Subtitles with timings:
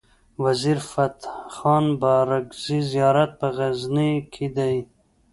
[0.43, 4.75] وزیر فتح خان بارګزی زيارت په غزنی کی دی